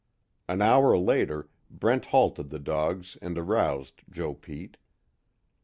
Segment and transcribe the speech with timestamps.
[0.49, 4.77] An hour later, Brent halted the dogs and aroused Joe Pete.